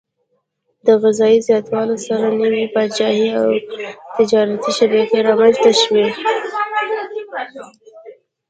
[0.85, 3.47] د غذايي زیاتوالي سره نوي پاچاهي او
[4.15, 6.07] تجارتي شبکې رامنځته شوې.